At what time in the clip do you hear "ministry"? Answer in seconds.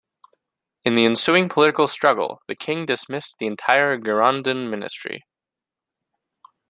4.67-5.21